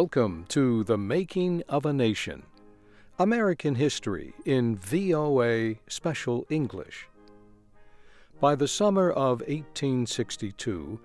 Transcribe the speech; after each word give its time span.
Welcome 0.00 0.46
to 0.48 0.82
The 0.84 0.96
Making 0.96 1.62
of 1.68 1.84
a 1.84 1.92
Nation 1.92 2.44
American 3.18 3.74
History 3.74 4.32
in 4.46 4.76
VOA 4.76 5.74
Special 5.88 6.46
English. 6.48 7.06
By 8.40 8.54
the 8.54 8.66
summer 8.66 9.10
of 9.10 9.40
1862, 9.40 10.98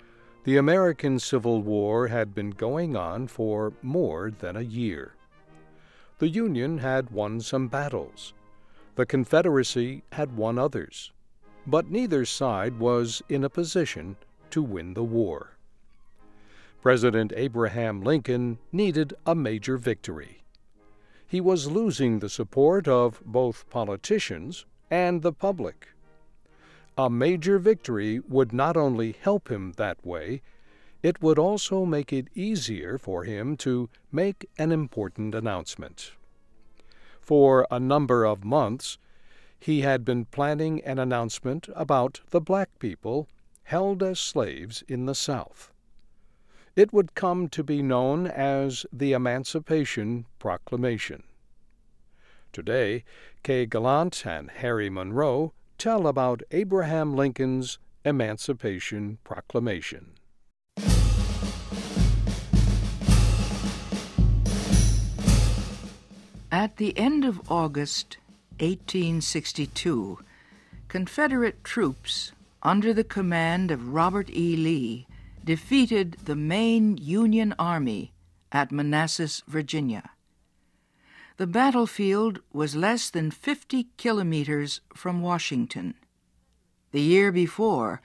the 0.46 0.56
American 0.56 1.20
Civil 1.20 1.62
War 1.62 2.08
had 2.08 2.34
been 2.34 2.52
going 2.52 2.96
on 2.96 3.28
for 3.28 3.74
more 3.82 4.32
than 4.32 4.56
a 4.56 4.62
year. 4.62 5.16
The 6.20 6.30
Union 6.30 6.78
had 6.78 7.10
won 7.10 7.42
some 7.42 7.68
battles. 7.68 8.34
The 8.96 9.06
Confederacy 9.06 10.04
had 10.14 10.38
won 10.38 10.58
others. 10.58 11.12
But 11.68 11.92
neither 11.92 12.24
side 12.24 12.80
was 12.80 13.22
in 13.28 13.44
a 13.44 13.50
position 13.50 14.16
to 14.52 14.64
win 14.64 14.94
the 14.94 15.04
war. 15.04 15.55
President 16.86 17.34
Abraham 17.36 18.04
Lincoln 18.04 18.60
needed 18.72 19.12
a 19.26 19.34
major 19.34 19.76
victory. 19.76 20.44
He 21.26 21.42
was 21.42 21.72
losing 21.72 22.20
the 22.20 22.30
support 22.30 22.88
of 22.88 23.24
both 23.26 23.68
politicians 23.72 24.68
and 24.92 25.24
the 25.24 25.34
public. 25.34 25.88
A 26.96 27.10
major 27.10 27.58
victory 27.58 28.20
would 28.20 28.54
not 28.54 28.78
only 28.78 29.14
help 29.20 29.50
him 29.50 29.74
that 29.78 30.06
way, 30.06 30.44
it 31.02 31.24
would 31.24 31.40
also 31.40 31.86
make 31.86 32.14
it 32.14 32.28
easier 32.36 33.00
for 33.00 33.24
him 33.24 33.58
to 33.58 33.90
make 34.12 34.48
an 34.60 34.72
important 34.72 35.34
announcement. 35.34 36.12
For 37.20 37.66
a 37.72 37.80
number 37.80 38.26
of 38.26 38.46
months, 38.46 39.00
he 39.58 39.82
had 39.82 40.06
been 40.06 40.26
planning 40.26 40.84
an 40.84 41.00
announcement 41.00 41.68
about 41.74 42.22
the 42.30 42.42
black 42.42 42.78
people 42.78 43.28
held 43.64 44.04
as 44.04 44.20
slaves 44.20 44.84
in 44.88 45.08
the 45.08 45.16
South 45.16 45.72
it 46.76 46.92
would 46.92 47.16
come 47.16 47.48
to 47.48 47.64
be 47.64 47.82
known 47.82 48.28
as 48.28 48.86
the 48.92 49.14
Emancipation 49.14 50.26
Proclamation. 50.40 51.24
Today, 52.52 53.04
Kay 53.44 53.66
Gallant 53.66 54.26
and 54.26 54.52
Harry 54.52 54.90
Monroe 54.90 55.54
tell 55.78 56.08
about 56.08 56.42
Abraham 56.52 57.16
Lincoln's 57.16 57.80
Emancipation 58.04 59.18
Proclamation. 59.24 60.12
At 66.52 66.78
the 66.78 66.98
end 66.98 67.26
of 67.26 67.52
August 67.52 68.18
1862, 68.60 70.20
Confederate 70.88 71.64
troops 71.64 72.32
under 72.64 72.94
the 72.94 73.04
command 73.04 73.72
of 73.72 73.94
Robert 73.94 74.30
E. 74.30 74.56
Lee 74.56 75.08
defeated 75.46 76.18
the 76.26 76.36
main 76.36 76.98
Union 76.98 77.54
Army 77.60 78.14
at 78.52 78.72
Manassas, 78.72 79.44
Virginia. 79.48 80.12
The 81.38 81.48
battlefield 81.48 82.40
was 82.52 82.76
less 82.76 83.10
than 83.10 83.30
50 83.30 83.88
kilometers 83.98 84.82
from 84.96 85.22
Washington. 85.22 85.94
The 86.92 87.02
year 87.02 87.32
before, 87.32 88.02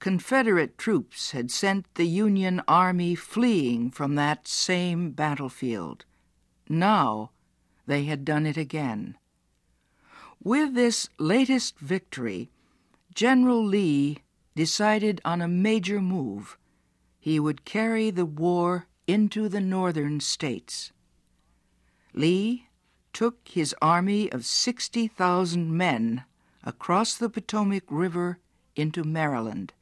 Confederate 0.00 0.76
troops 0.76 1.30
had 1.30 1.50
sent 1.50 1.86
the 1.94 2.06
Union 2.06 2.60
Army 2.66 3.14
fleeing 3.14 3.90
from 3.90 4.16
that 4.16 4.48
same 4.48 5.12
battlefield. 5.12 6.04
Now 6.68 7.30
they 7.86 8.04
had 8.04 8.24
done 8.24 8.44
it 8.44 8.56
again. 8.56 9.16
With 10.42 10.74
this 10.74 11.08
latest 11.18 11.78
victory, 11.78 12.50
General 13.14 13.64
Lee 13.64 14.18
decided 14.56 15.20
on 15.24 15.40
a 15.40 15.48
major 15.48 16.00
move 16.00 16.58
he 17.22 17.38
would 17.38 17.64
carry 17.64 18.10
the 18.10 18.26
war 18.26 18.88
into 19.06 19.48
the 19.48 19.60
northern 19.60 20.18
states. 20.18 20.90
Lee 22.12 22.66
took 23.12 23.46
his 23.46 23.76
army 23.80 24.28
of 24.32 24.44
60,000 24.44 25.76
men 25.76 26.24
across 26.64 27.14
the 27.14 27.30
Potomac 27.30 27.84
River 27.88 28.40
into 28.74 29.04
Maryland. 29.04 29.72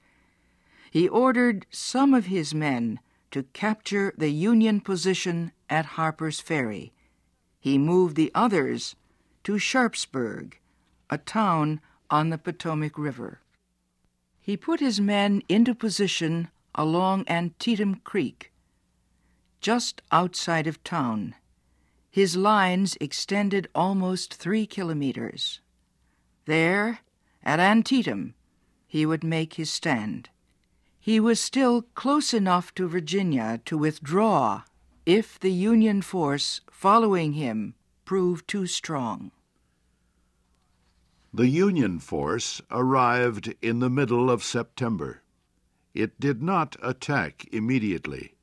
He 0.91 1.09
ordered 1.09 1.65
some 1.71 2.13
of 2.13 2.27
his 2.27 2.53
men 2.53 3.01
to 3.31 3.45
capture 3.55 4.13
the 4.19 4.29
Union 4.29 4.83
position 4.83 5.53
at 5.71 5.97
Harper's 5.97 6.41
Ferry. 6.41 6.93
He 7.59 7.79
moved 7.79 8.17
the 8.17 8.31
others 8.35 8.97
to 9.45 9.59
Sharpsburg, 9.59 10.59
a 11.09 11.17
town 11.17 11.81
on 12.11 12.29
the 12.29 12.37
Potomac 12.37 12.99
River. 12.99 13.41
He 14.43 14.59
put 14.59 14.81
his 14.81 15.01
men 15.01 15.43
into 15.49 15.75
position 15.75 16.51
along 16.75 17.25
Antietam 17.29 17.97
Creek, 17.97 18.53
just 19.61 20.03
outside 20.11 20.67
of 20.67 20.83
town. 20.85 21.35
His 22.11 22.37
lines 22.37 22.97
extended 23.01 23.69
almost 23.75 24.35
three 24.35 24.67
kilometers. 24.67 25.61
There, 26.47 27.01
at 27.43 27.61
Antietam, 27.61 28.35
he 28.87 29.07
would 29.07 29.23
make 29.23 29.55
his 29.55 29.71
stand. 29.71 30.31
He 30.99 31.21
was 31.21 31.41
still 31.41 31.83
close 31.95 32.35
enough 32.35 32.75
to 32.75 32.89
Virginia 32.89 33.61
to 33.65 33.79
withdraw 33.79 34.63
if 35.07 35.39
the 35.39 35.53
Union 35.53 36.03
force 36.03 36.61
following 36.71 37.35
him 37.35 37.75
proved 38.05 38.49
too 38.49 38.67
strong. 38.67 39.31
The 41.33 41.49
Union 41.49 42.01
force 42.01 42.61
arrived 42.71 43.55
in 43.63 43.79
the 43.79 43.89
middle 43.89 44.29
of 44.29 44.43
September. 44.43 45.20
It 45.95 46.21
did 46.21 46.41
not 46.41 46.77
attack 46.83 47.47
immediately. 47.53 48.35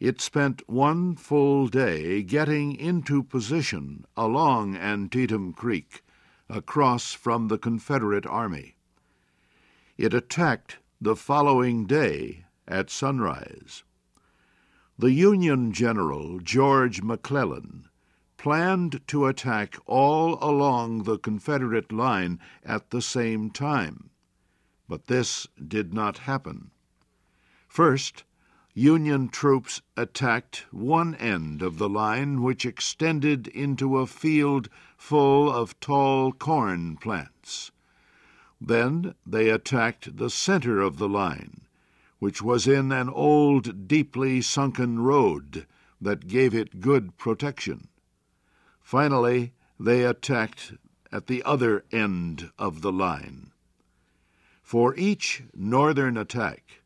It 0.00 0.20
spent 0.20 0.68
one 0.68 1.16
full 1.16 1.66
day 1.66 2.22
getting 2.22 2.76
into 2.76 3.22
position 3.22 4.04
along 4.16 4.76
Antietam 4.76 5.54
Creek, 5.54 6.02
across 6.48 7.14
from 7.14 7.48
the 7.48 7.58
Confederate 7.58 8.26
Army. 8.26 8.76
It 9.96 10.12
attacked 10.12 10.78
the 11.00 11.16
following 11.16 11.86
day 11.86 12.44
at 12.66 12.90
sunrise. 12.90 13.82
The 14.98 15.12
Union 15.12 15.72
General 15.72 16.38
George 16.38 17.02
McClellan 17.02 17.88
planned 18.36 19.00
to 19.08 19.26
attack 19.26 19.76
all 19.86 20.38
along 20.42 21.04
the 21.04 21.18
Confederate 21.18 21.90
line 21.92 22.38
at 22.62 22.90
the 22.90 23.02
same 23.02 23.50
time 23.50 24.10
but 24.88 25.06
this 25.06 25.46
did 25.66 25.92
not 25.92 26.18
happen. 26.18 26.70
First, 27.66 28.24
Union 28.74 29.28
troops 29.28 29.82
attacked 29.96 30.64
one 30.70 31.16
end 31.16 31.62
of 31.62 31.78
the 31.78 31.88
line, 31.88 32.42
which 32.42 32.64
extended 32.64 33.48
into 33.48 33.98
a 33.98 34.06
field 34.06 34.68
full 34.96 35.50
of 35.50 35.78
tall 35.80 36.30
corn 36.32 36.96
plants. 36.96 37.72
Then 38.60 39.16
they 39.26 39.50
attacked 39.50 40.16
the 40.16 40.30
center 40.30 40.80
of 40.80 40.98
the 40.98 41.08
line, 41.08 41.62
which 42.20 42.40
was 42.40 42.68
in 42.68 42.92
an 42.92 43.08
old, 43.08 43.88
deeply 43.88 44.40
sunken 44.40 45.00
road 45.00 45.66
that 46.00 46.28
gave 46.28 46.54
it 46.54 46.80
good 46.80 47.16
protection. 47.18 47.88
Finally, 48.80 49.54
they 49.80 50.04
attacked 50.04 50.74
at 51.10 51.26
the 51.26 51.42
other 51.42 51.84
end 51.90 52.52
of 52.58 52.82
the 52.82 52.92
line. 52.92 53.50
For 54.68 54.94
each 54.96 55.44
northern 55.54 56.18
attack, 56.18 56.82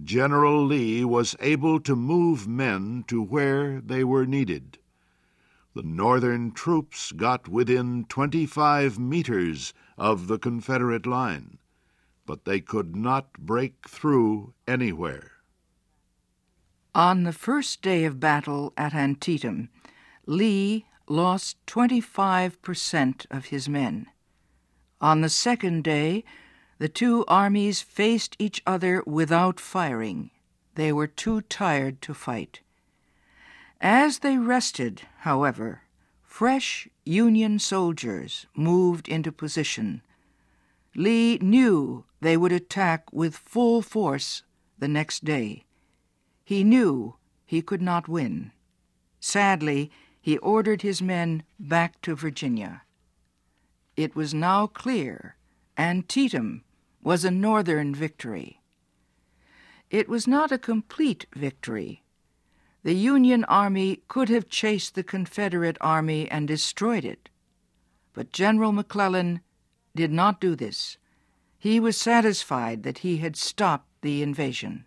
General 0.00 0.64
Lee 0.64 1.04
was 1.04 1.34
able 1.40 1.80
to 1.80 1.96
move 1.96 2.46
men 2.46 3.04
to 3.08 3.20
where 3.20 3.80
they 3.80 4.04
were 4.04 4.24
needed. 4.24 4.78
The 5.74 5.82
Northern 5.82 6.52
troops 6.52 7.10
got 7.10 7.48
within 7.48 8.04
25 8.04 9.00
meters 9.00 9.74
of 9.98 10.28
the 10.28 10.38
Confederate 10.38 11.06
line, 11.06 11.58
but 12.24 12.44
they 12.44 12.60
could 12.60 12.94
not 12.94 13.32
break 13.32 13.88
through 13.88 14.54
anywhere. 14.68 15.32
On 16.94 17.24
the 17.24 17.32
first 17.32 17.82
day 17.82 18.04
of 18.04 18.20
battle 18.20 18.72
at 18.76 18.94
Antietam, 18.94 19.70
Lee 20.24 20.86
lost 21.08 21.56
25% 21.66 23.26
of 23.28 23.46
his 23.46 23.68
men. 23.68 24.06
On 25.00 25.20
the 25.20 25.28
second 25.28 25.82
day, 25.82 26.22
the 26.78 26.88
two 26.88 27.24
armies 27.28 27.80
faced 27.80 28.36
each 28.38 28.62
other 28.66 29.02
without 29.06 29.60
firing. 29.60 30.30
They 30.74 30.92
were 30.92 31.06
too 31.06 31.42
tired 31.42 32.02
to 32.02 32.14
fight. 32.14 32.60
As 33.80 34.20
they 34.20 34.38
rested, 34.38 35.02
however, 35.18 35.82
fresh 36.22 36.88
Union 37.04 37.58
soldiers 37.58 38.46
moved 38.54 39.08
into 39.08 39.30
position. 39.30 40.02
Lee 40.96 41.38
knew 41.38 42.04
they 42.20 42.36
would 42.36 42.52
attack 42.52 43.12
with 43.12 43.36
full 43.36 43.82
force 43.82 44.42
the 44.78 44.88
next 44.88 45.24
day. 45.24 45.64
He 46.44 46.64
knew 46.64 47.16
he 47.44 47.62
could 47.62 47.82
not 47.82 48.08
win. 48.08 48.52
Sadly, 49.20 49.90
he 50.20 50.38
ordered 50.38 50.82
his 50.82 51.02
men 51.02 51.42
back 51.58 52.00
to 52.02 52.14
Virginia. 52.14 52.82
It 53.96 54.16
was 54.16 54.34
now 54.34 54.66
clear 54.66 55.36
Antietam 55.76 56.62
was 57.02 57.24
a 57.24 57.30
Northern 57.30 57.94
victory. 57.94 58.60
It 59.90 60.08
was 60.08 60.26
not 60.26 60.52
a 60.52 60.58
complete 60.58 61.26
victory. 61.34 62.02
the 62.84 62.94
Union 62.94 63.44
Army 63.44 64.02
could 64.08 64.28
have 64.28 64.48
chased 64.48 64.94
the 64.94 65.02
Confederate 65.02 65.78
Army 65.80 66.30
and 66.30 66.46
destroyed 66.46 67.04
it. 67.04 67.30
But 68.12 68.30
General 68.30 68.72
McClellan 68.72 69.40
did 69.96 70.12
not 70.12 70.40
do 70.40 70.54
this. 70.54 70.98
He 71.58 71.80
was 71.80 71.96
satisfied 71.96 72.82
that 72.82 72.98
he 72.98 73.16
had 73.16 73.36
stopped 73.36 73.88
the 74.02 74.22
invasion. 74.22 74.84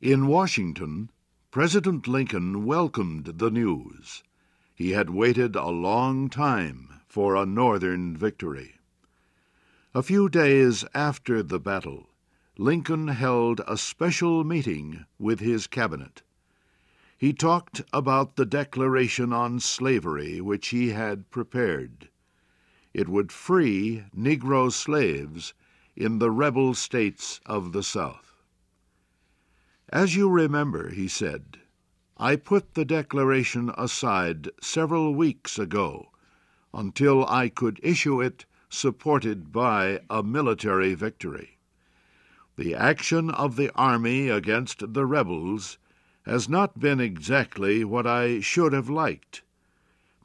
In 0.00 0.26
Washington, 0.26 1.10
President 1.52 2.08
Lincoln 2.08 2.66
welcomed 2.66 3.38
the 3.38 3.50
news. 3.50 4.24
He 4.74 4.90
had 4.90 5.10
waited 5.10 5.54
a 5.54 5.68
long 5.68 6.28
time 6.28 7.00
for 7.06 7.36
a 7.36 7.46
Northern 7.46 8.16
victory. 8.16 8.74
A 9.94 10.02
few 10.02 10.30
days 10.30 10.86
after 10.94 11.42
the 11.42 11.60
battle, 11.60 12.08
Lincoln 12.56 13.08
held 13.08 13.60
a 13.68 13.76
special 13.76 14.42
meeting 14.42 15.04
with 15.18 15.40
his 15.40 15.66
cabinet. 15.66 16.22
He 17.18 17.34
talked 17.34 17.82
about 17.92 18.36
the 18.36 18.46
Declaration 18.46 19.34
on 19.34 19.60
Slavery 19.60 20.40
which 20.40 20.68
he 20.68 20.88
had 20.92 21.30
prepared. 21.30 22.08
It 22.94 23.06
would 23.06 23.30
free 23.30 24.04
Negro 24.16 24.72
slaves 24.72 25.52
in 25.94 26.20
the 26.20 26.30
rebel 26.30 26.72
states 26.72 27.38
of 27.44 27.72
the 27.72 27.82
South. 27.82 28.32
As 29.90 30.16
you 30.16 30.30
remember, 30.30 30.88
he 30.88 31.06
said, 31.06 31.58
I 32.16 32.36
put 32.36 32.72
the 32.72 32.86
Declaration 32.86 33.70
aside 33.76 34.48
several 34.62 35.14
weeks 35.14 35.58
ago 35.58 36.08
until 36.72 37.26
I 37.26 37.50
could 37.50 37.78
issue 37.82 38.22
it 38.22 38.46
supported 38.72 39.52
by 39.52 40.00
a 40.08 40.22
military 40.22 40.94
victory. 40.94 41.58
The 42.56 42.74
action 42.74 43.30
of 43.30 43.56
the 43.56 43.70
army 43.74 44.30
against 44.30 44.94
the 44.94 45.04
rebels 45.04 45.76
has 46.22 46.48
not 46.48 46.80
been 46.80 46.98
exactly 46.98 47.84
what 47.84 48.06
I 48.06 48.40
should 48.40 48.72
have 48.72 48.88
liked, 48.88 49.42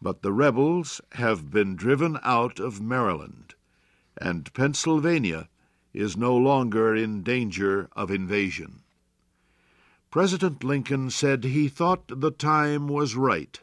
but 0.02 0.22
the 0.22 0.32
rebels 0.32 1.02
have 1.14 1.52
been 1.52 1.76
driven 1.76 2.20
out 2.24 2.60
of 2.60 2.82
Maryland, 2.82 3.56
and 4.16 4.54
Pennsylvania 4.54 5.50
is 5.94 6.16
no 6.16 6.36
longer 6.36 6.96
in 6.96 7.24
danger 7.24 7.90
of 7.96 8.10
invasion. 8.10 8.84
President 10.10 10.64
Lincoln 10.64 11.10
said 11.10 11.44
he 11.44 11.68
thought 11.68 12.04
the 12.08 12.32
time 12.32 12.88
was 12.88 13.16
right 13.16 13.60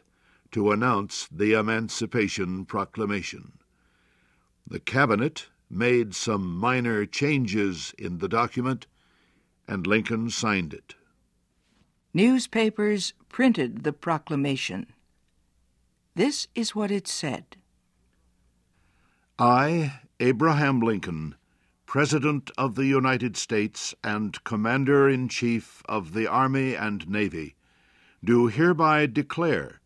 to 0.51 0.71
announce 0.71 1.27
the 1.31 1.53
Emancipation 1.53 2.65
Proclamation. 2.65 3.53
The 4.67 4.79
Cabinet 4.79 5.47
made 5.69 6.15
some 6.15 6.57
minor 6.57 7.05
changes 7.05 7.93
in 7.97 8.17
the 8.17 8.27
document, 8.27 8.87
and 9.67 9.85
Lincoln 9.85 10.29
signed 10.29 10.73
it. 10.73 10.95
Newspapers 12.13 13.13
printed 13.29 13.83
the 13.83 13.93
proclamation. 13.93 14.87
This 16.15 16.47
is 16.55 16.73
what 16.73 16.91
it 16.91 17.07
said 17.07 17.57
I, 19.37 19.99
Abraham 20.19 20.79
Lincoln, 20.79 21.35
President 21.85 22.49
of 22.57 22.75
the 22.75 22.85
United 22.85 23.35
States 23.35 23.93
and 24.03 24.41
Commander 24.45 25.09
in 25.09 25.27
Chief 25.27 25.83
of 25.89 26.13
the 26.13 26.25
Army 26.25 26.73
and 26.73 27.07
Navy, 27.07 27.55
do 28.23 28.47
hereby 28.47 29.05
declare 29.05 29.81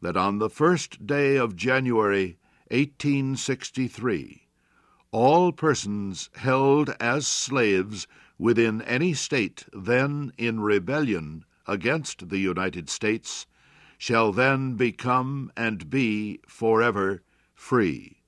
that 0.00 0.16
on 0.16 0.38
the 0.38 0.50
first 0.50 1.06
day 1.06 1.36
of 1.36 1.56
January, 1.56 2.38
1863, 2.70 4.48
all 5.12 5.52
persons 5.52 6.30
held 6.36 6.90
as 7.00 7.26
slaves 7.26 8.06
within 8.38 8.82
any 8.82 9.14
state 9.14 9.64
then 9.72 10.32
in 10.36 10.60
rebellion 10.60 11.44
against 11.66 12.28
the 12.28 12.38
United 12.38 12.88
States 12.88 13.46
shall 13.98 14.32
then 14.32 14.74
become 14.74 15.50
and 15.56 15.88
be 15.88 16.40
forever 16.46 17.22
free. 17.54 18.22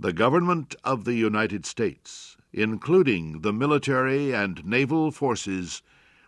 The 0.00 0.12
government 0.12 0.74
of 0.82 1.04
the 1.04 1.14
United 1.14 1.64
States, 1.64 2.36
including 2.52 3.42
the 3.42 3.52
military 3.52 4.34
and 4.34 4.64
naval 4.64 5.10
forces, 5.12 5.82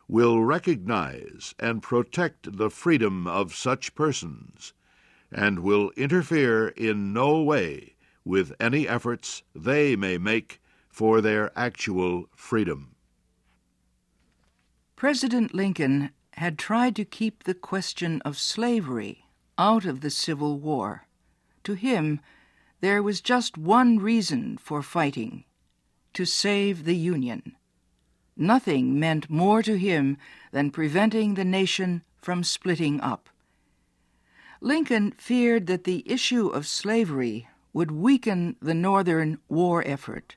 will 0.08 0.44
recognize 0.44 1.54
and 1.58 1.82
protect 1.82 2.56
the 2.56 2.70
freedom 2.70 3.26
of 3.26 3.54
such 3.54 3.94
persons, 3.96 4.72
and 5.32 5.60
will 5.60 5.90
interfere 5.96 6.68
in 6.68 7.12
no 7.12 7.42
way 7.42 7.94
with 8.24 8.52
any 8.58 8.88
efforts 8.88 9.42
they 9.54 9.96
may 9.96 10.18
make 10.18 10.60
for 10.88 11.20
their 11.20 11.56
actual 11.58 12.24
freedom. 12.34 12.94
President 14.96 15.54
Lincoln 15.54 16.10
had 16.32 16.58
tried 16.58 16.96
to 16.96 17.04
keep 17.04 17.44
the 17.44 17.54
question 17.54 18.20
of 18.22 18.38
slavery 18.38 19.24
out 19.58 19.84
of 19.84 20.00
the 20.00 20.10
Civil 20.10 20.58
War. 20.58 21.06
To 21.64 21.74
him, 21.74 22.20
there 22.80 23.02
was 23.02 23.20
just 23.20 23.58
one 23.58 23.98
reason 23.98 24.58
for 24.58 24.82
fighting 24.82 25.44
to 26.12 26.24
save 26.24 26.84
the 26.84 26.96
Union. 26.96 27.56
Nothing 28.36 28.98
meant 28.98 29.30
more 29.30 29.62
to 29.62 29.76
him 29.76 30.16
than 30.50 30.70
preventing 30.70 31.34
the 31.34 31.44
nation 31.44 32.02
from 32.16 32.42
splitting 32.42 33.00
up. 33.00 33.28
Lincoln 34.60 35.12
feared 35.18 35.66
that 35.66 35.84
the 35.84 36.02
issue 36.06 36.48
of 36.48 36.66
slavery 36.66 37.48
would 37.72 37.90
weaken 37.90 38.56
the 38.60 38.74
Northern 38.74 39.38
war 39.48 39.82
effort. 39.86 40.36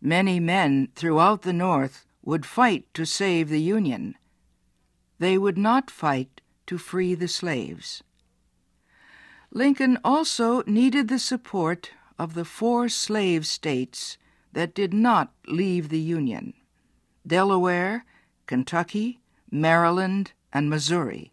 Many 0.00 0.38
men 0.38 0.88
throughout 0.94 1.42
the 1.42 1.52
North 1.52 2.06
would 2.22 2.46
fight 2.46 2.86
to 2.94 3.04
save 3.04 3.48
the 3.48 3.60
Union. 3.60 4.14
They 5.18 5.36
would 5.36 5.58
not 5.58 5.90
fight 5.90 6.40
to 6.66 6.78
free 6.78 7.14
the 7.14 7.28
slaves. 7.28 8.02
Lincoln 9.50 9.98
also 10.04 10.62
needed 10.66 11.08
the 11.08 11.18
support 11.18 11.90
of 12.18 12.34
the 12.34 12.44
four 12.44 12.88
slave 12.88 13.46
states 13.46 14.18
that 14.52 14.74
did 14.74 14.94
not 14.94 15.32
leave 15.46 15.88
the 15.88 15.98
Union. 15.98 16.54
Delaware, 17.26 18.04
Kentucky, 18.46 19.20
Maryland, 19.50 20.32
and 20.52 20.70
Missouri. 20.70 21.32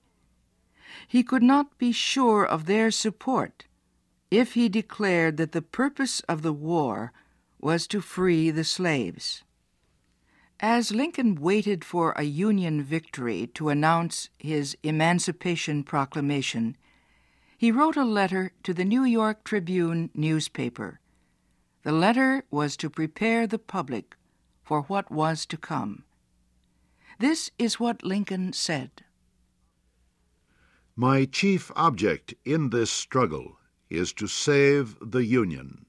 He 1.12 1.24
could 1.24 1.44
not 1.44 1.78
be 1.78 1.92
sure 1.92 2.46
of 2.46 2.68
their 2.68 2.90
support 2.90 3.66
if 4.40 4.54
he 4.54 4.70
declared 4.70 5.36
that 5.36 5.52
the 5.52 5.62
purpose 5.62 6.22
of 6.22 6.42
the 6.42 6.54
war 6.54 7.12
was 7.60 7.86
to 7.88 8.00
free 8.00 8.50
the 8.50 8.64
slaves. 8.64 9.44
As 10.62 10.94
Lincoln 10.94 11.36
waited 11.36 11.84
for 11.84 12.14
a 12.14 12.24
Union 12.24 12.82
victory 12.82 13.48
to 13.56 13.68
announce 13.68 14.30
his 14.40 14.78
Emancipation 14.84 15.84
Proclamation, 15.84 16.78
he 17.58 17.74
wrote 17.74 17.98
a 17.98 18.06
letter 18.06 18.54
to 18.64 18.74
the 18.74 18.86
New 18.86 19.04
York 19.04 19.44
Tribune 19.44 20.12
newspaper. 20.16 21.02
The 21.84 21.92
letter 21.92 22.46
was 22.50 22.78
to 22.78 22.90
prepare 22.90 23.48
the 23.48 23.60
public 23.60 24.16
for 24.64 24.84
what 24.84 25.12
was 25.12 25.46
to 25.48 25.58
come. 25.58 26.06
This 27.20 27.52
is 27.60 27.82
what 27.82 28.02
Lincoln 28.02 28.54
said 28.54 29.04
My 30.96 31.24
chief 31.24 31.72
object 31.76 32.34
in 32.44 32.70
this 32.70 32.92
struggle 32.92 33.58
is 33.90 34.12
to 34.14 34.28
save 34.28 34.98
the 35.02 35.24
Union. 35.24 35.86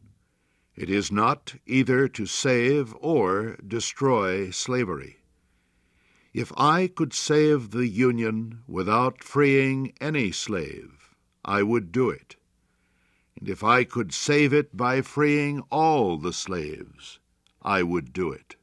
It 0.76 0.88
is 0.88 1.10
not 1.10 1.56
either 1.66 2.08
to 2.08 2.24
save 2.24 2.94
or 3.00 3.56
destroy 3.66 4.50
slavery. 4.50 5.18
If 6.32 6.52
I 6.56 6.86
could 6.86 7.12
save 7.12 7.72
the 7.72 7.88
Union 7.88 8.62
without 8.66 9.22
freeing 9.22 9.92
any 10.00 10.32
slave, 10.32 11.14
I 11.44 11.62
would 11.62 11.92
do 11.92 12.08
it. 12.08 12.36
And 13.36 13.48
if 13.48 13.64
I 13.64 13.84
could 13.84 14.14
save 14.14 14.54
it 14.54 14.76
by 14.76 15.02
freeing 15.02 15.62
all 15.68 16.16
the 16.16 16.32
slaves, 16.32 17.18
I 17.60 17.82
would 17.82 18.12
do 18.12 18.30
it. 18.30 18.56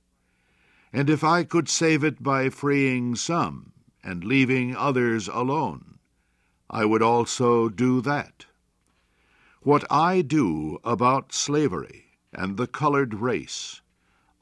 And 0.93 1.09
if 1.09 1.23
I 1.23 1.43
could 1.43 1.69
save 1.69 2.03
it 2.03 2.23
by 2.23 2.49
freeing 2.49 3.15
some 3.15 3.73
and 4.03 4.23
leaving 4.23 4.75
others 4.75 5.27
alone, 5.27 5.98
I 6.69 6.85
would 6.85 7.01
also 7.01 7.69
do 7.69 8.01
that. 8.01 8.45
What 9.61 9.83
I 9.91 10.21
do 10.21 10.79
about 10.83 11.33
slavery 11.33 12.05
and 12.31 12.57
the 12.57 12.67
colored 12.67 13.15
race, 13.15 13.81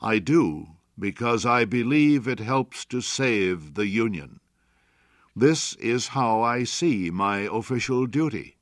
I 0.01 0.19
do 0.19 0.67
because 0.99 1.45
I 1.45 1.65
believe 1.65 2.27
it 2.27 2.39
helps 2.39 2.85
to 2.85 3.01
save 3.01 3.75
the 3.75 3.87
Union. 3.87 4.39
This 5.35 5.73
is 5.75 6.09
how 6.09 6.41
I 6.41 6.63
see 6.63 7.11
my 7.11 7.47
official 7.51 8.07
duty. 8.07 8.57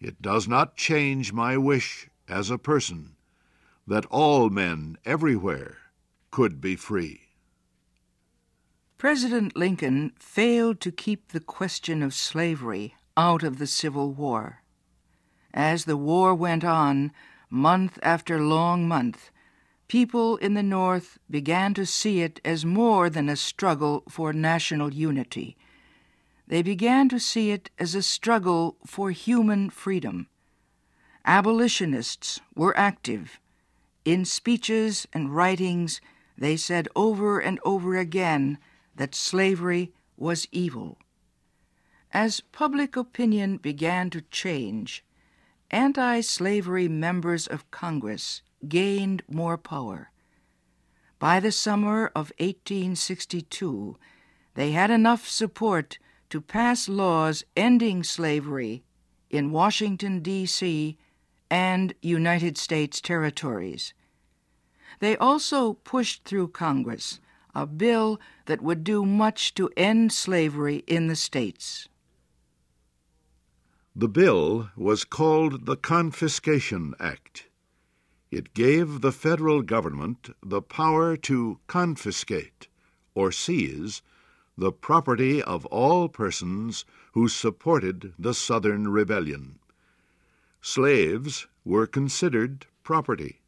It 0.00 0.20
does 0.20 0.48
not 0.48 0.76
change 0.76 1.32
my 1.32 1.56
wish 1.56 2.08
as 2.28 2.50
a 2.50 2.58
person 2.58 3.16
that 3.86 4.06
all 4.06 4.50
men 4.50 4.96
everywhere 5.04 5.78
could 6.30 6.60
be 6.60 6.74
free. 6.74 7.20
President 9.04 9.54
Lincoln 9.54 10.14
failed 10.18 10.80
to 10.80 10.90
keep 10.90 11.28
the 11.28 11.40
question 11.40 12.02
of 12.02 12.14
slavery 12.14 12.94
out 13.18 13.42
of 13.42 13.58
the 13.58 13.66
Civil 13.66 14.14
War. 14.14 14.62
As 15.52 15.84
the 15.84 15.98
war 15.98 16.34
went 16.34 16.64
on, 16.64 17.12
month 17.50 17.98
after 18.02 18.40
long 18.40 18.88
month, 18.88 19.30
people 19.88 20.38
in 20.38 20.54
the 20.54 20.62
North 20.62 21.18
began 21.28 21.74
to 21.74 21.84
see 21.84 22.22
it 22.22 22.40
as 22.46 22.64
more 22.64 23.10
than 23.10 23.28
a 23.28 23.36
struggle 23.36 24.04
for 24.08 24.32
national 24.32 24.94
unity. 24.94 25.54
They 26.48 26.62
began 26.62 27.10
to 27.10 27.20
see 27.20 27.50
it 27.50 27.68
as 27.78 27.94
a 27.94 28.00
struggle 28.00 28.78
for 28.86 29.10
human 29.10 29.68
freedom. 29.68 30.28
Abolitionists 31.26 32.40
were 32.54 32.74
active. 32.74 33.38
In 34.06 34.24
speeches 34.24 35.06
and 35.12 35.36
writings, 35.36 36.00
they 36.38 36.56
said 36.56 36.88
over 36.96 37.38
and 37.38 37.60
over 37.66 37.98
again 37.98 38.56
that 38.96 39.14
slavery 39.14 39.92
was 40.16 40.46
evil. 40.52 40.98
As 42.12 42.40
public 42.40 42.96
opinion 42.96 43.56
began 43.56 44.10
to 44.10 44.20
change, 44.20 45.04
anti 45.70 46.20
slavery 46.20 46.88
members 46.88 47.46
of 47.46 47.70
Congress 47.70 48.42
gained 48.68 49.22
more 49.28 49.58
power. 49.58 50.10
By 51.18 51.40
the 51.40 51.52
summer 51.52 52.06
of 52.14 52.32
1862, 52.38 53.96
they 54.54 54.72
had 54.72 54.90
enough 54.90 55.26
support 55.26 55.98
to 56.30 56.40
pass 56.40 56.88
laws 56.88 57.44
ending 57.56 58.04
slavery 58.04 58.84
in 59.30 59.50
Washington, 59.50 60.20
D.C. 60.20 60.96
and 61.50 61.94
United 62.02 62.56
States 62.56 63.00
territories. 63.00 63.94
They 65.00 65.16
also 65.16 65.74
pushed 65.74 66.24
through 66.24 66.48
Congress 66.48 67.20
a 67.54 67.66
bill 67.66 68.20
that 68.46 68.62
would 68.62 68.84
do 68.84 69.04
much 69.04 69.54
to 69.54 69.70
end 69.76 70.12
slavery 70.12 70.82
in 70.86 71.06
the 71.06 71.16
states. 71.16 71.88
The 73.96 74.08
bill 74.08 74.70
was 74.76 75.04
called 75.04 75.66
the 75.66 75.76
Confiscation 75.76 76.94
Act. 76.98 77.46
It 78.30 78.52
gave 78.52 79.00
the 79.00 79.12
federal 79.12 79.62
government 79.62 80.30
the 80.42 80.60
power 80.60 81.16
to 81.18 81.60
confiscate 81.68 82.66
or 83.14 83.30
seize 83.30 84.02
the 84.56 84.72
property 84.72 85.40
of 85.40 85.64
all 85.66 86.08
persons 86.08 86.84
who 87.12 87.28
supported 87.28 88.12
the 88.18 88.34
Southern 88.34 88.88
Rebellion. 88.88 89.60
Slaves 90.60 91.46
were 91.64 91.86
considered 91.86 92.66
property, 92.82 93.42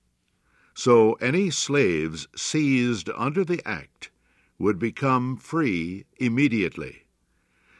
so 0.78 1.14
any 1.14 1.48
slaves 1.48 2.28
seized 2.36 3.08
under 3.16 3.42
the 3.42 3.66
Act 3.66 4.10
would 4.58 4.78
become 4.78 5.34
free 5.34 6.04
immediately. 6.18 7.04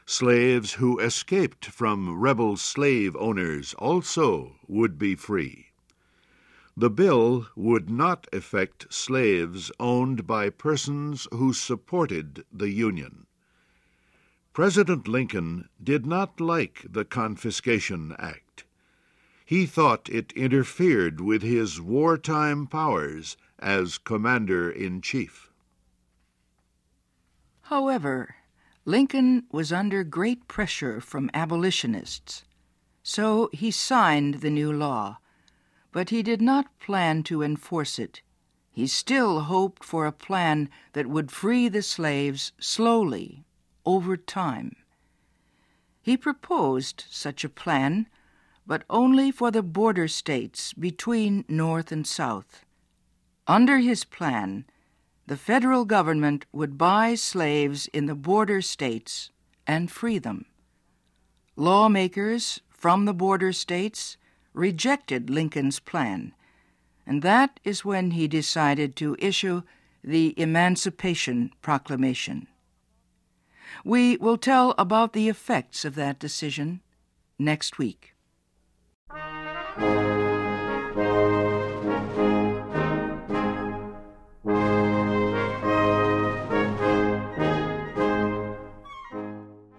Slaves 0.06 0.74
who 0.74 0.98
escaped 0.98 1.66
from 1.66 2.18
rebel 2.18 2.56
slave 2.56 3.14
owners 3.16 3.74
also 3.74 4.56
would 4.66 4.98
be 4.98 5.14
free. 5.14 5.66
The 6.74 6.88
bill 6.88 7.48
would 7.54 7.90
not 7.90 8.26
affect 8.32 8.92
slaves 8.92 9.70
owned 9.78 10.26
by 10.26 10.48
persons 10.48 11.28
who 11.30 11.52
supported 11.52 12.46
the 12.50 12.70
Union. 12.70 13.26
President 14.54 15.06
Lincoln 15.06 15.68
did 15.84 16.06
not 16.06 16.40
like 16.40 16.86
the 16.88 17.04
Confiscation 17.04 18.16
Act. 18.18 18.64
He 19.46 19.64
thought 19.64 20.10
it 20.10 20.32
interfered 20.32 21.22
with 21.22 21.40
his 21.40 21.80
wartime 21.80 22.66
powers 22.66 23.38
as 23.58 23.96
Commander 23.96 24.70
in 24.70 25.00
Chief. 25.00 25.50
However, 27.62 28.36
Lincoln 28.84 29.46
was 29.50 29.72
under 29.72 30.04
great 30.04 30.46
pressure 30.46 31.00
from 31.00 31.30
abolitionists, 31.32 32.44
so 33.02 33.48
he 33.54 33.70
signed 33.70 34.42
the 34.42 34.50
new 34.50 34.70
law 34.70 35.18
but 35.96 36.10
he 36.10 36.22
did 36.22 36.42
not 36.42 36.78
plan 36.78 37.22
to 37.22 37.42
enforce 37.42 37.98
it. 37.98 38.20
He 38.70 38.86
still 38.86 39.40
hoped 39.40 39.82
for 39.82 40.04
a 40.04 40.12
plan 40.12 40.68
that 40.92 41.06
would 41.06 41.32
free 41.32 41.70
the 41.70 41.80
slaves 41.80 42.52
slowly, 42.60 43.46
over 43.86 44.14
time. 44.18 44.76
He 46.02 46.18
proposed 46.18 47.04
such 47.08 47.44
a 47.44 47.48
plan, 47.48 48.08
but 48.66 48.82
only 48.90 49.30
for 49.30 49.50
the 49.50 49.62
border 49.62 50.08
states 50.08 50.72
between 50.72 51.44
North 51.48 51.92
and 51.92 52.06
South. 52.06 52.64
Under 53.46 53.78
his 53.78 54.04
plan, 54.04 54.64
the 55.26 55.36
federal 55.36 55.84
government 55.84 56.46
would 56.52 56.76
buy 56.76 57.14
slaves 57.14 57.86
in 57.88 58.06
the 58.06 58.14
border 58.14 58.60
states 58.60 59.30
and 59.66 59.90
free 59.90 60.18
them. 60.18 60.46
Lawmakers 61.54 62.60
from 62.68 63.04
the 63.04 63.14
border 63.14 63.52
states 63.52 64.16
rejected 64.52 65.30
Lincoln's 65.30 65.80
plan, 65.80 66.34
and 67.06 67.22
that 67.22 67.60
is 67.64 67.84
when 67.84 68.12
he 68.12 68.26
decided 68.26 68.96
to 68.96 69.16
issue 69.18 69.62
the 70.02 70.34
Emancipation 70.36 71.50
Proclamation. 71.62 72.46
We 73.84 74.16
will 74.16 74.38
tell 74.38 74.74
about 74.78 75.12
the 75.12 75.28
effects 75.28 75.84
of 75.84 75.94
that 75.94 76.18
decision 76.18 76.80
next 77.38 77.78
week. 77.78 78.15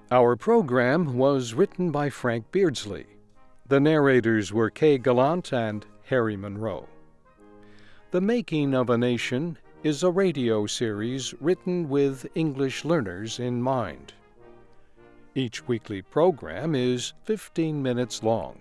Our 0.10 0.36
program 0.36 1.18
was 1.18 1.54
written 1.54 1.92
by 1.92 2.10
Frank 2.10 2.52
Beardsley. 2.52 3.06
The 3.68 3.80
narrators 3.80 4.54
were 4.54 4.70
Kay 4.70 4.98
Gallant 4.98 5.52
and 5.52 5.86
Harry 6.06 6.38
Monroe. 6.38 6.88
The 8.12 8.22
Making 8.22 8.74
of 8.74 8.90
a 8.90 8.98
Nation 8.98 9.58
is 9.84 10.04
a 10.04 10.10
radio 10.10 10.66
series 10.66 11.34
written 11.42 11.90
with 11.90 12.26
English 12.36 12.86
learners 12.86 13.38
in 13.38 13.62
mind. 13.62 14.14
Each 15.36 15.68
weekly 15.68 16.02
program 16.02 16.74
is 16.74 17.14
15 17.26 17.84
minutes 17.84 18.24
long. 18.24 18.58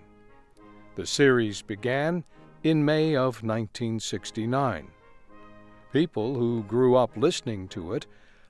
The 0.97 1.05
series 1.05 1.61
began 1.61 2.25
in 2.63 2.83
May 2.83 3.15
of 3.15 3.43
1969. 3.43 4.87
People 5.93 6.33
who 6.33 6.63
grew 6.63 6.95
up 6.95 7.11
listening 7.15 7.67
to 7.67 7.93
it 7.93 8.07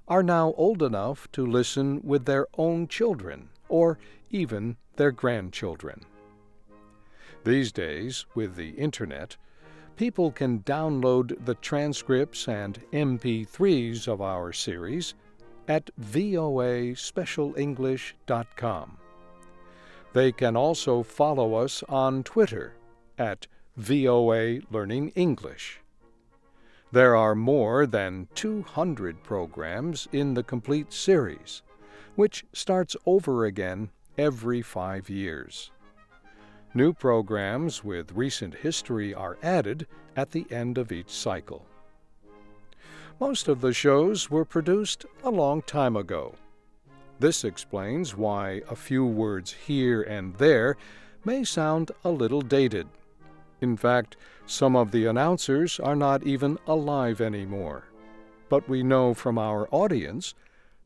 are 0.08 0.24
now 0.24 0.54
old 0.56 0.82
enough 0.82 1.30
to 1.34 1.46
listen 1.46 2.00
with 2.06 2.24
their 2.24 2.48
own 2.58 2.88
children 2.88 3.50
or 3.68 4.00
even 4.30 4.78
their 4.96 5.12
grandchildren. 5.12 6.06
These 7.44 7.74
days, 7.74 8.26
with 8.34 8.56
the 8.56 8.70
Internet, 8.70 9.36
people 9.98 10.32
can 10.32 10.62
download 10.62 11.44
the 11.44 11.56
transcripts 11.56 12.48
and 12.48 12.80
MP3s 12.94 14.08
of 14.08 14.22
our 14.22 14.54
series 14.54 15.16
at 15.68 15.90
voaspecialenglish.com. 16.00 18.98
They 20.18 20.32
can 20.32 20.58
also 20.58 21.04
follow 21.04 21.54
us 21.54 21.84
on 21.88 22.24
Twitter 22.24 22.74
at 23.20 23.46
VOA 23.76 24.62
Learning 24.72 25.10
English. 25.10 25.80
There 26.92 27.16
are 27.16 27.36
more 27.36 27.86
than 27.86 28.28
200 28.34 29.22
programs 29.22 30.08
in 30.12 30.34
the 30.34 30.42
complete 30.42 30.92
series, 30.92 31.62
which 32.16 32.46
starts 32.52 32.96
over 33.06 33.46
again 33.46 33.92
every 34.18 34.64
five 34.64 35.08
years. 35.08 35.70
New 36.74 36.94
programs 36.94 37.84
with 37.84 38.12
recent 38.14 38.56
history 38.56 39.14
are 39.14 39.38
added 39.44 39.86
at 40.16 40.32
the 40.32 40.48
end 40.50 40.80
of 40.80 40.92
each 40.92 41.12
cycle. 41.12 41.64
Most 43.20 43.48
of 43.48 43.62
the 43.62 43.72
shows 43.72 44.32
were 44.32 44.46
produced 44.46 45.06
a 45.24 45.30
long 45.30 45.62
time 45.62 45.96
ago. 45.96 46.34
This 47.20 47.44
explains 47.44 48.16
why 48.16 48.62
a 48.70 48.76
few 48.76 49.06
words 49.06 49.52
here 49.52 50.04
and 50.04 50.36
there 50.36 50.78
may 51.26 51.44
sound 51.44 51.92
a 52.04 52.12
little 52.12 52.42
dated. 52.42 52.88
In 53.60 53.76
fact, 53.76 54.18
some 54.46 54.76
of 54.76 54.92
the 54.92 55.08
announcers 55.08 55.80
are 55.80 55.96
not 55.96 56.24
even 56.24 56.60
alive 56.68 57.20
anymore. 57.20 57.86
But 58.50 58.70
we 58.70 58.84
know 58.84 59.14
from 59.16 59.38
our 59.38 59.68
audience 59.72 60.36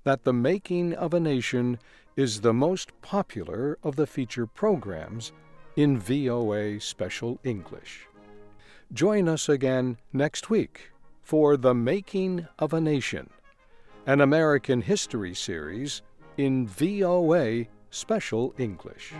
that 0.04 0.24
The 0.24 0.34
Making 0.34 0.94
of 0.94 1.14
a 1.14 1.20
Nation 1.20 1.78
is 2.16 2.42
the 2.42 2.54
most 2.54 2.90
popular 3.02 3.78
of 3.84 3.98
the 3.98 4.08
feature 4.08 4.48
programs 4.48 5.34
in 5.76 6.00
VOA 6.00 6.80
Special 6.80 7.40
English. 7.44 8.08
Join 8.94 9.28
us 9.28 9.48
again 9.50 9.98
next 10.12 10.50
week 10.50 10.92
for 11.22 11.58
The 11.58 11.74
Making 11.74 12.48
of 12.58 12.74
a 12.74 12.82
Nation, 12.82 13.30
an 14.06 14.22
American 14.22 14.82
history 14.82 15.34
series 15.34 16.02
in 16.42 16.66
VOA 16.66 17.66
Special 17.92 18.54
English. 18.58 19.14